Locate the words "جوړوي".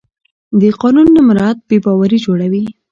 2.25-2.63